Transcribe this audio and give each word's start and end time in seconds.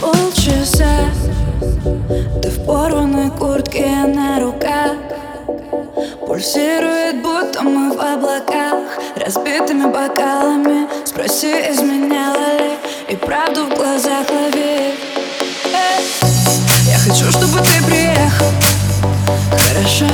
полчаса. 0.00 1.10
Ты 2.42 2.50
в 2.50 2.64
порванной 2.66 3.30
куртке 3.30 3.86
на 4.06 4.40
руках. 4.40 4.92
Пульсирует, 6.26 7.22
будто 7.22 7.62
мы 7.62 7.90
в 7.92 8.00
облаках. 8.00 8.98
Разбитыми 9.16 9.86
бокалами. 9.86 10.88
Спроси, 11.04 11.52
изменяла 11.70 12.58
ли. 12.58 12.72
И 13.08 13.16
правду 13.16 13.64
в 13.64 13.74
глазах 13.74 14.26
лови. 14.30 14.94
Я 16.86 16.98
хочу, 16.98 17.30
чтобы 17.30 17.58
ты 17.60 17.82
приехал. 17.84 18.46
Хорошо. 19.50 20.06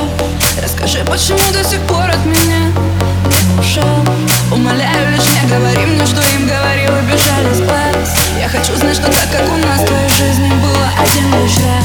Расскажи, 0.62 1.04
почему 1.04 1.52
до 1.52 1.64
сих 1.68 1.80
пор 1.82 2.08
от 2.08 2.24
меня 2.24 2.72
не 3.26 3.60
ушел. 3.60 3.84
Умоляю, 4.52 5.12
лишь 5.12 5.42
не 5.42 5.48
говори 5.48 5.86
мне, 5.86 6.06
что 6.06 6.20
им 6.20 6.46
говорил 6.46 6.92
и 6.96 7.12
бежали 7.12 7.54
с 7.54 7.60
глаз 7.60 7.83
Я 7.83 7.83
хочу 8.64 8.78
знать, 8.78 8.96
что 8.96 9.06
так, 9.06 9.30
как 9.30 9.52
у 9.52 9.56
нас 9.58 9.80
в 9.80 9.86
твоей 9.86 10.08
жизни 10.08 10.50
было 10.62 10.88
один 10.98 11.42
лишь 11.42 11.58
раз 11.58 11.84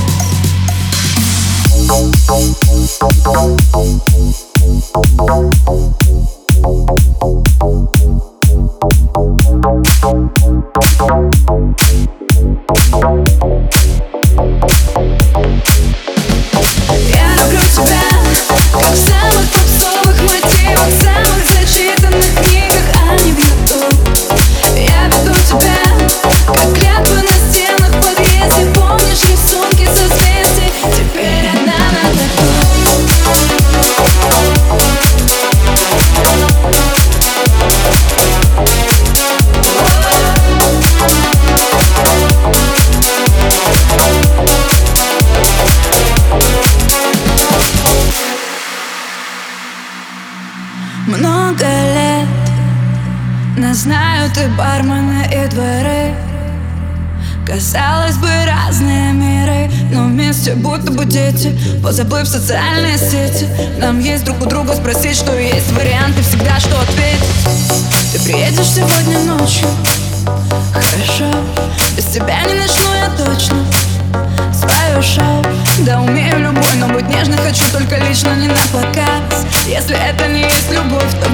Много 51.09 51.65
лет 51.65 52.27
Нас 53.57 53.77
знают 53.77 54.37
и 54.37 54.45
бармены, 54.55 55.25
и 55.25 55.47
дворы. 55.47 56.13
Казалось 57.47 58.17
бы, 58.17 58.29
разные 58.45 59.11
миры 59.13 59.71
Но 59.91 60.03
вместе 60.03 60.53
будто 60.53 60.91
бы 60.91 61.05
дети. 61.05 61.59
Позабыв 61.81 62.27
социальные 62.27 62.99
сети. 62.99 63.47
Нам 63.79 63.99
есть 63.99 64.23
друг 64.23 64.39
у 64.39 64.45
друга 64.45 64.75
спросить, 64.75 65.15
что 65.15 65.35
есть 65.35 65.71
Варианты 65.71 66.21
всегда, 66.21 66.59
что 66.59 66.79
ответить. 66.79 67.23
Ты 68.13 68.19
приедешь 68.19 68.67
сегодня 68.67 69.19
ночью? 69.33 69.67
Хорошо. 70.71 71.35
Без 71.97 72.05
тебя 72.05 72.43
не 72.43 72.53
начну 72.53 72.93
я 72.93 73.09
точно 73.17 73.65
Свое 74.53 75.01
шоу 75.01 75.43
Да 75.85 76.01
умею 76.01 76.39
любой, 76.39 76.73
но 76.77 76.87
быть 76.87 77.07
нежной 77.07 77.37
хочу 77.37 77.63
только 77.71 77.97
лично 77.97 78.35
не 78.35 78.47
на 78.47 78.61
показ. 78.71 79.45
Если 79.65 79.95
это 79.95 80.27
не 80.27 80.41
есть 80.41 80.71
любовь, 80.71 81.11
то 81.21 81.29
в 81.29 81.33